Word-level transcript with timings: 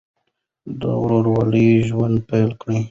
د 0.79 0.81
ورورولۍ 1.01 1.67
ژوند 1.87 2.15
پیل 2.29 2.51
کړئ. 2.61 2.77